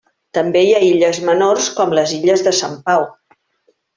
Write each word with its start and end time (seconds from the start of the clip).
També 0.35 0.61
hi 0.67 0.71
ha 0.77 0.79
illes 0.85 1.19
menors 1.27 1.67
com 1.81 1.93
les 1.99 2.15
Illes 2.19 2.45
de 2.49 2.53
Sant 2.61 2.75
Pau. 2.89 3.05